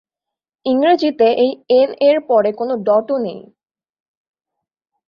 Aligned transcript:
ইংরেজিতে 0.65 1.27
এই 1.43 1.51
এন-এর 1.71 2.17
পরে 2.29 2.49
কোন 2.53 2.69
ডট-ও 2.83 3.15
নেই। 3.17 3.41